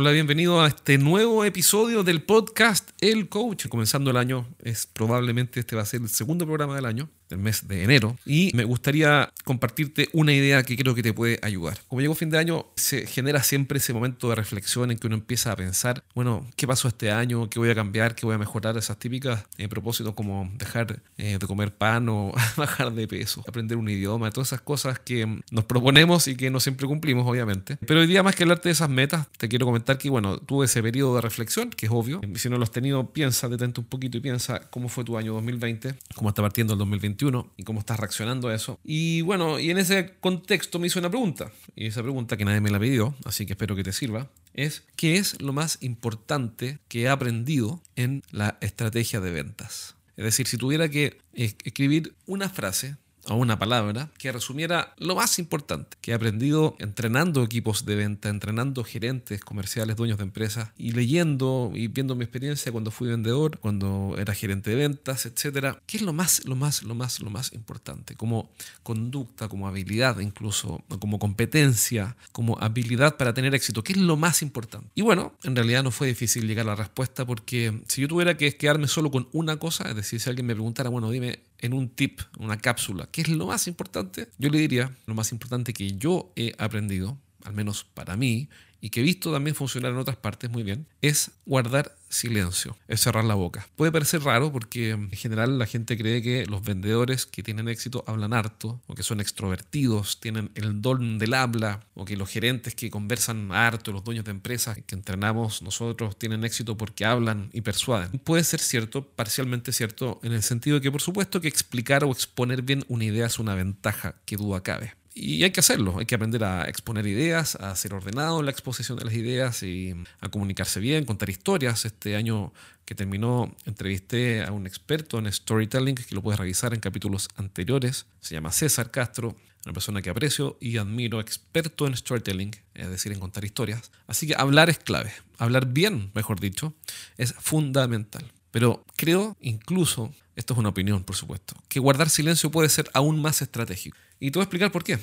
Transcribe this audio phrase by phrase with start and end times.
[0.00, 3.68] Hola, bienvenido a este nuevo episodio del podcast El Coach.
[3.68, 7.38] Comenzando el año, es probablemente este va a ser el segundo programa del año del
[7.38, 11.78] mes de enero y me gustaría compartirte una idea que creo que te puede ayudar.
[11.88, 15.16] Como llegó fin de año, se genera siempre ese momento de reflexión en que uno
[15.16, 17.48] empieza a pensar, bueno, ¿qué pasó este año?
[17.48, 18.14] ¿Qué voy a cambiar?
[18.14, 18.76] ¿Qué voy a mejorar?
[18.76, 23.78] Esas típicas eh, propósitos como dejar eh, de comer pan o bajar de peso, aprender
[23.78, 27.78] un idioma, todas esas cosas que nos proponemos y que no siempre cumplimos, obviamente.
[27.86, 30.66] Pero hoy día, más que hablarte de esas metas, te quiero comentar que, bueno, tuve
[30.66, 32.20] ese periodo de reflexión, que es obvio.
[32.34, 35.32] Si no lo has tenido, piensa, detente un poquito y piensa cómo fue tu año
[35.34, 37.19] 2020, cómo está partiendo el 2021
[37.56, 38.78] y cómo estás reaccionando a eso.
[38.82, 42.60] Y bueno, y en ese contexto me hizo una pregunta, y esa pregunta que nadie
[42.60, 46.78] me la pidió, así que espero que te sirva, es ¿qué es lo más importante
[46.88, 49.96] que he aprendido en la estrategia de ventas?
[50.16, 52.96] Es decir, si tuviera que escribir una frase
[53.28, 58.28] o una palabra que resumiera lo más importante que he aprendido entrenando equipos de venta,
[58.28, 63.58] entrenando gerentes comerciales, dueños de empresas y leyendo y viendo mi experiencia cuando fui vendedor,
[63.58, 65.80] cuando era gerente de ventas, etcétera.
[65.86, 68.14] ¿Qué es lo más, lo más, lo más, lo más importante?
[68.16, 68.50] Como
[68.82, 73.84] conducta, como habilidad incluso, como competencia, como habilidad para tener éxito.
[73.84, 74.88] ¿Qué es lo más importante?
[74.94, 78.36] Y bueno, en realidad no fue difícil llegar a la respuesta porque si yo tuviera
[78.36, 81.72] que quedarme solo con una cosa, es decir, si alguien me preguntara, bueno, dime en
[81.72, 84.28] un tip, una cápsula, ¿qué es lo más importante?
[84.38, 88.48] Yo le diría, lo más importante que yo he aprendido, al menos para mí,
[88.80, 93.00] y que he visto también funcionar en otras partes muy bien, es guardar silencio, es
[93.00, 93.68] cerrar la boca.
[93.76, 98.04] Puede parecer raro porque en general la gente cree que los vendedores que tienen éxito
[98.06, 102.74] hablan harto, o que son extrovertidos, tienen el don del habla, o que los gerentes
[102.74, 107.60] que conversan harto, los dueños de empresas que entrenamos nosotros tienen éxito porque hablan y
[107.60, 108.18] persuaden.
[108.20, 112.10] Puede ser cierto, parcialmente cierto, en el sentido de que por supuesto que explicar o
[112.10, 114.99] exponer bien una idea es una ventaja que duda cabe.
[115.22, 118.52] Y hay que hacerlo, hay que aprender a exponer ideas, a ser ordenado en la
[118.52, 121.84] exposición de las ideas y a comunicarse bien, contar historias.
[121.84, 122.54] Este año
[122.86, 128.06] que terminó entrevisté a un experto en storytelling que lo puedes revisar en capítulos anteriores.
[128.20, 129.36] Se llama César Castro,
[129.66, 133.92] una persona que aprecio y admiro, experto en storytelling, es decir, en contar historias.
[134.06, 136.72] Así que hablar es clave, hablar bien, mejor dicho,
[137.18, 138.32] es fundamental.
[138.52, 143.20] Pero creo incluso, esto es una opinión por supuesto, que guardar silencio puede ser aún
[143.20, 143.98] más estratégico.
[144.18, 144.98] Y te voy a explicar por qué.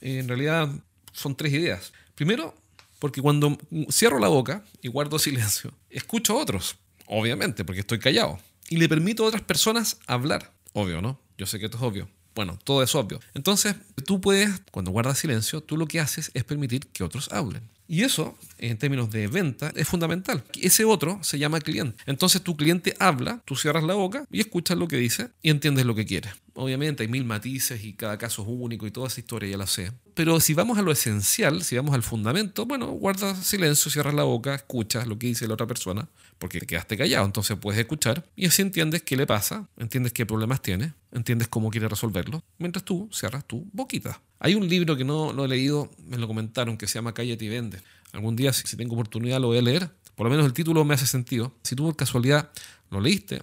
[0.00, 0.68] En realidad
[1.12, 1.92] son tres ideas.
[2.14, 2.54] Primero,
[2.98, 3.58] porque cuando
[3.90, 6.76] cierro la boca y guardo silencio, escucho a otros,
[7.06, 8.38] obviamente, porque estoy callado.
[8.68, 10.52] Y le permito a otras personas hablar.
[10.72, 11.20] Obvio, ¿no?
[11.36, 12.08] Yo sé que esto es obvio.
[12.34, 13.20] Bueno, todo es obvio.
[13.34, 13.74] Entonces,
[14.06, 17.68] tú puedes, cuando guardas silencio, tú lo que haces es permitir que otros hablen.
[17.86, 20.42] Y eso, en términos de venta, es fundamental.
[20.60, 22.02] Ese otro se llama cliente.
[22.06, 25.84] Entonces tu cliente habla, tú cierras la boca y escuchas lo que dice y entiendes
[25.84, 26.30] lo que quiere.
[26.62, 29.66] Obviamente hay mil matices y cada caso es único y toda esa historia ya la
[29.66, 29.92] sé.
[30.14, 34.22] Pero si vamos a lo esencial, si vamos al fundamento, bueno, guarda silencio, cierras la
[34.22, 36.08] boca, escuchas lo que dice la otra persona,
[36.38, 40.24] porque te quedaste callado, entonces puedes escuchar y así entiendes qué le pasa, entiendes qué
[40.24, 44.20] problemas tiene, entiendes cómo quiere resolverlo, mientras tú cierras tu boquita.
[44.38, 47.44] Hay un libro que no lo he leído, me lo comentaron, que se llama Cállate
[47.44, 47.80] y Vende.
[48.12, 49.90] Algún día, si tengo oportunidad, lo voy a leer.
[50.14, 51.54] Por lo menos el título me hace sentido.
[51.62, 52.50] Si tú por casualidad
[52.90, 53.42] lo leíste,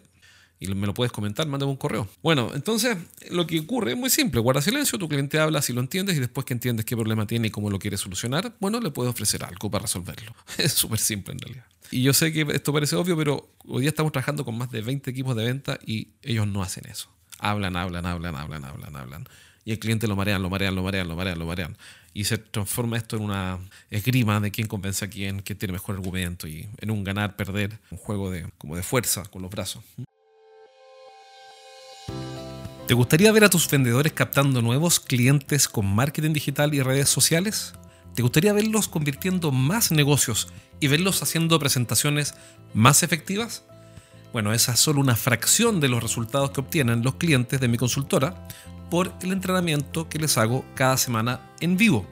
[0.60, 2.08] y me lo puedes comentar, mándame un correo.
[2.22, 2.98] Bueno, entonces
[3.32, 4.42] lo que ocurre es muy simple.
[4.42, 7.48] Guarda silencio, tu cliente habla si lo entiendes y después que entiendes qué problema tiene
[7.48, 10.36] y cómo lo quiere solucionar, bueno, le puedes ofrecer algo para resolverlo.
[10.58, 11.66] Es súper simple en realidad.
[11.92, 14.82] Y yo sé que esto parece obvio, pero hoy día estamos trabajando con más de
[14.82, 17.10] 20 equipos de venta y ellos no hacen eso.
[17.40, 19.30] Hablan, hablan, hablan, hablan, hablan, hablan.
[19.64, 21.78] Y el cliente lo marean, lo marean, lo marean, lo marean, lo marean.
[22.14, 23.60] Y se transforma esto en una
[23.90, 27.80] esgrima de quién convence a quién, quién tiene mejor argumento y en un ganar, perder,
[27.92, 29.84] un juego de, como de fuerza con los brazos.
[32.90, 37.76] ¿Te gustaría ver a tus vendedores captando nuevos clientes con marketing digital y redes sociales?
[38.16, 40.48] ¿Te gustaría verlos convirtiendo más negocios
[40.80, 42.34] y verlos haciendo presentaciones
[42.74, 43.64] más efectivas?
[44.34, 47.78] Bueno, esa es solo una fracción de los resultados que obtienen los clientes de mi
[47.78, 48.48] consultora
[48.90, 52.08] por el entrenamiento que les hago cada semana en vivo.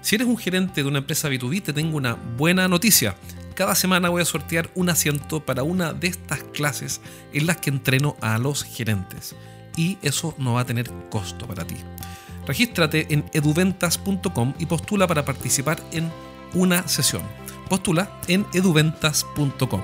[0.00, 3.16] Si eres un gerente de una empresa B2B, te tengo una buena noticia.
[3.56, 7.00] Cada semana voy a sortear un asiento para una de estas clases
[7.32, 9.34] en las que entreno a los gerentes
[9.78, 11.76] y eso no va a tener costo para ti.
[12.46, 16.10] Regístrate en eduventas.com y postula para participar en
[16.52, 17.22] una sesión.
[17.68, 19.82] Postula en eduventas.com.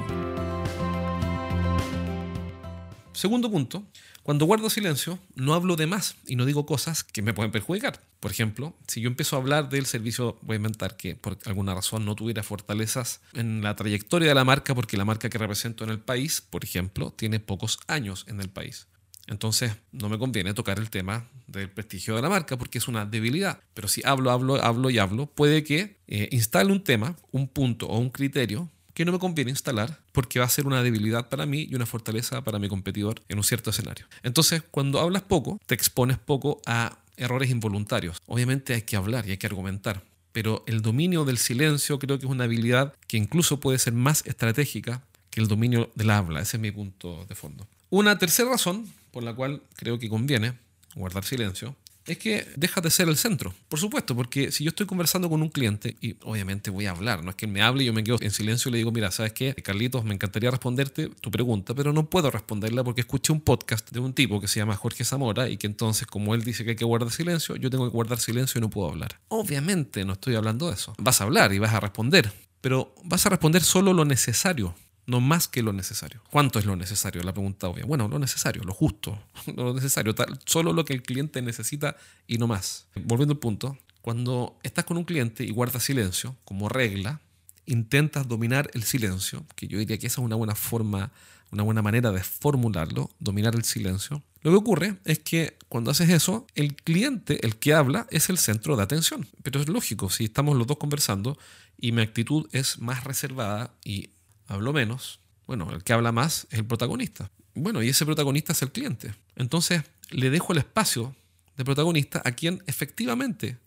[3.13, 3.85] Segundo punto,
[4.25, 8.01] cuando guardo silencio, no hablo de más y no digo cosas que me pueden perjudicar.
[8.19, 11.75] Por ejemplo, si yo empiezo a hablar del servicio, voy a inventar que por alguna
[11.75, 15.85] razón no tuviera fortalezas en la trayectoria de la marca, porque la marca que represento
[15.85, 18.89] en el país, por ejemplo, tiene pocos años en el país
[19.27, 23.07] Entonces no me conviene tocar el tema del prestigio de la marca porque es una
[23.07, 23.61] debilidad.
[23.73, 27.87] Pero si hablo, hablo, hablo y hablo, puede que eh, instale un tema, un punto
[27.87, 31.47] o un criterio que no me conviene instalar porque va a ser una debilidad para
[31.47, 34.07] mí y una fortaleza para mi competidor en un cierto escenario.
[34.23, 38.19] Entonces, cuando hablas poco, te expones poco a errores involuntarios.
[38.27, 42.27] Obviamente hay que hablar y hay que argumentar, pero el dominio del silencio creo que
[42.27, 46.41] es una habilidad que incluso puede ser más estratégica que el dominio del habla.
[46.41, 47.67] Ese es mi punto de fondo.
[47.91, 50.55] Una tercera razón por la cual creo que conviene
[50.97, 53.55] guardar silencio es que deja de ser el centro.
[53.69, 57.25] Por supuesto, porque si yo estoy conversando con un cliente y obviamente voy a hablar,
[57.25, 59.11] no es que me hable y yo me quedo en silencio y le digo, mira,
[59.11, 59.55] ¿sabes qué?
[59.55, 64.01] Carlitos, me encantaría responderte tu pregunta, pero no puedo responderla porque escuché un podcast de
[64.01, 66.77] un tipo que se llama Jorge Zamora y que entonces, como él dice que hay
[66.77, 69.21] que guardar silencio, yo tengo que guardar silencio y no puedo hablar.
[69.29, 70.93] Obviamente no estoy hablando de eso.
[70.99, 74.75] Vas a hablar y vas a responder, pero vas a responder solo lo necesario
[75.07, 76.23] no más que lo necesario.
[76.31, 77.23] ¿Cuánto es lo necesario?
[77.23, 77.85] La pregunta obvia.
[77.85, 79.19] Bueno, lo necesario, lo justo,
[79.55, 80.15] lo necesario,
[80.47, 81.97] solo lo que el cliente necesita
[82.27, 82.87] y no más.
[82.95, 87.21] Volviendo al punto, cuando estás con un cliente y guardas silencio como regla,
[87.67, 91.11] intentas dominar el silencio, que yo diría que esa es una buena forma,
[91.51, 94.23] una buena manera de formularlo, dominar el silencio.
[94.43, 98.37] Lo que ocurre es que cuando haces eso, el cliente, el que habla, es el
[98.37, 99.27] centro de atención.
[99.43, 101.39] Pero es lógico, si estamos los dos conversando
[101.79, 104.11] y mi actitud es más reservada y
[104.47, 107.31] hablo menos, bueno, el que habla más es el protagonista.
[107.55, 109.15] Bueno, y ese protagonista es el cliente.
[109.37, 111.15] Entonces, le dejo el espacio
[111.57, 113.59] de protagonista a quien efectivamente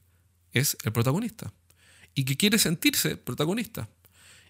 [0.52, 1.54] es el protagonista
[2.16, 3.88] y que quiere sentirse protagonista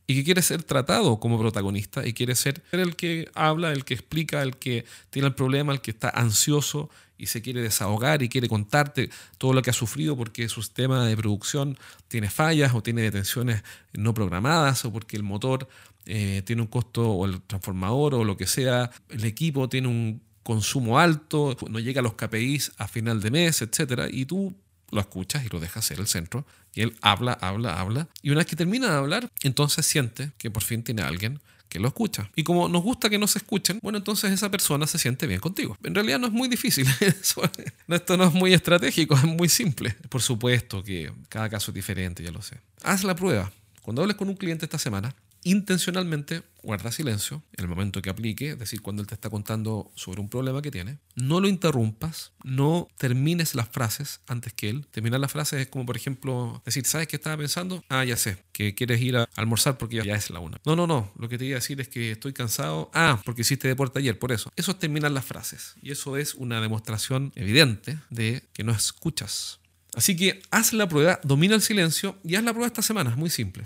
[0.07, 3.94] y que quiere ser tratado como protagonista y quiere ser el que habla, el que
[3.94, 8.30] explica, el que tiene el problema, el que está ansioso y se quiere desahogar y
[8.30, 11.77] quiere contarte todo lo que ha sufrido porque su sistema de producción
[12.07, 13.63] tiene fallas o tiene detenciones
[13.94, 15.68] no programadas o porque el motor
[16.06, 20.21] eh, tiene un costo o el transformador o lo que sea, el equipo tiene un
[20.44, 24.09] consumo alto, no llega a los KPIs a final de mes, etc.
[24.09, 24.56] Y tú
[24.92, 26.45] lo escuchas y lo dejas ser el centro.
[26.78, 28.08] Y él habla, habla, habla.
[28.22, 31.40] Y una vez que termina de hablar, entonces siente que por fin tiene alguien
[31.70, 32.30] que lo escucha.
[32.36, 35.76] Y como nos gusta que nos escuchen, bueno, entonces esa persona se siente bien contigo.
[35.84, 36.86] En realidad no es muy difícil.
[37.88, 39.96] esto no es muy estratégico, es muy simple.
[40.08, 42.58] Por supuesto que cada caso es diferente, ya lo sé.
[42.84, 43.52] Haz la prueba.
[43.82, 48.50] Cuando hables con un cliente esta semana, intencionalmente guarda silencio en el momento que aplique,
[48.52, 51.00] es decir, cuando él te está contando sobre un problema que tiene.
[51.16, 54.86] No lo interrumpas, no termines las frases antes que él.
[54.92, 57.86] Terminar las frases es como, por ejemplo, decir, ¿sabes qué estaba pensando?
[57.88, 60.60] Ah, ya sé, que quieres ir a almorzar porque ya es la una.
[60.66, 62.92] No, no, no, lo que te iba a decir es que estoy cansado.
[62.94, 64.52] Ah, porque hiciste deporte ayer, por eso.
[64.58, 65.75] Eso es terminar las frases.
[65.81, 69.62] Y eso es una demostración evidente de que no escuchas.
[69.96, 73.18] Así que haz la prueba, domina el silencio y haz la prueba esta semana, es
[73.18, 73.66] muy simple.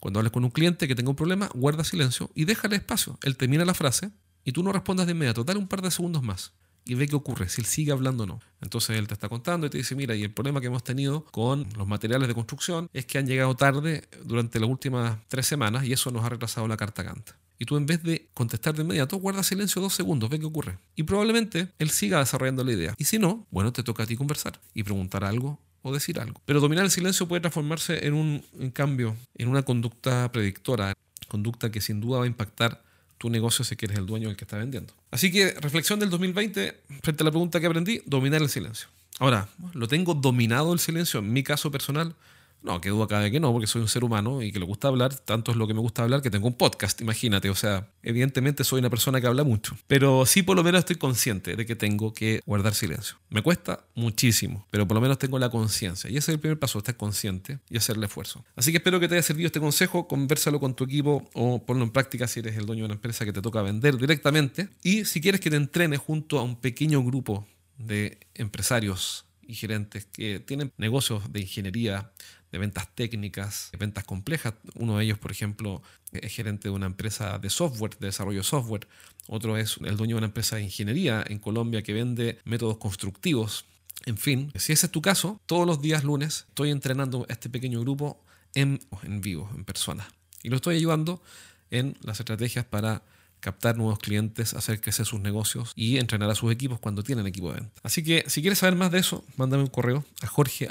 [0.00, 3.18] Cuando hables con un cliente que tenga un problema, guarda silencio y déjale espacio.
[3.22, 4.10] Él termina la frase
[4.44, 5.44] y tú no respondas de inmediato.
[5.44, 6.52] Dale un par de segundos más
[6.86, 8.40] y ve qué ocurre, si él sigue hablando o no.
[8.60, 11.24] Entonces él te está contando y te dice, mira, y el problema que hemos tenido
[11.24, 15.84] con los materiales de construcción es que han llegado tarde durante las últimas tres semanas
[15.84, 17.36] y eso nos ha retrasado la carta canta.
[17.58, 20.78] Y tú en vez de contestar de inmediato, guarda silencio dos segundos, ve qué ocurre.
[20.94, 22.94] Y probablemente él siga desarrollando la idea.
[22.98, 26.40] Y si no, bueno, te toca a ti conversar y preguntar algo o decir algo.
[26.44, 28.42] Pero dominar el silencio puede transformarse en un
[28.72, 30.94] cambio, en una conducta predictora,
[31.28, 32.82] conducta que sin duda va a impactar
[33.18, 34.92] tu negocio si eres el dueño del que está vendiendo.
[35.12, 38.88] Así que reflexión del 2020 frente a la pregunta que aprendí, dominar el silencio.
[39.20, 41.20] Ahora, ¿lo tengo dominado el silencio?
[41.20, 42.16] En mi caso personal,
[42.62, 44.88] no, que duda cabe que no, porque soy un ser humano y que le gusta
[44.88, 45.14] hablar.
[45.14, 47.48] Tanto es lo que me gusta hablar que tengo un podcast, imagínate.
[47.48, 49.76] O sea, evidentemente soy una persona que habla mucho.
[49.86, 53.18] Pero sí, por lo menos estoy consciente de que tengo que guardar silencio.
[53.30, 56.10] Me cuesta muchísimo, pero por lo menos tengo la conciencia.
[56.10, 58.44] Y ese es el primer paso, estar consciente y hacerle esfuerzo.
[58.56, 60.08] Así que espero que te haya servido este consejo.
[60.08, 63.24] Conversalo con tu equipo o ponlo en práctica si eres el dueño de una empresa
[63.24, 64.68] que te toca vender directamente.
[64.82, 67.46] Y si quieres que te entrene junto a un pequeño grupo
[67.78, 72.10] de empresarios y gerentes que tienen negocios de ingeniería,
[72.58, 74.54] ventas técnicas, de ventas complejas.
[74.74, 75.82] Uno de ellos, por ejemplo,
[76.12, 78.86] es gerente de una empresa de software, de desarrollo de software.
[79.28, 83.64] Otro es el dueño de una empresa de ingeniería en Colombia que vende métodos constructivos.
[84.04, 87.80] En fin, si ese es tu caso, todos los días lunes estoy entrenando este pequeño
[87.80, 88.20] grupo
[88.54, 90.06] en, en vivo, en persona.
[90.42, 91.22] Y lo estoy ayudando
[91.70, 93.02] en las estrategias para
[93.46, 97.52] captar nuevos clientes, hacer crecer sus negocios y entrenar a sus equipos cuando tienen equipo
[97.52, 97.80] de venta.
[97.84, 100.66] Así que si quieres saber más de eso, mándame un correo a jorge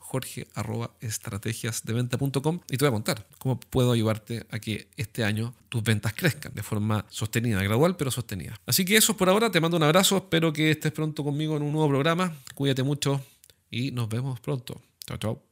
[0.00, 0.48] jorge
[2.68, 6.52] y te voy a contar cómo puedo ayudarte a que este año tus ventas crezcan
[6.52, 8.60] de forma sostenida, gradual pero sostenida.
[8.66, 11.56] Así que eso es por ahora, te mando un abrazo, espero que estés pronto conmigo
[11.56, 13.24] en un nuevo programa, cuídate mucho
[13.70, 14.82] y nos vemos pronto.
[15.06, 15.42] Chao, chao.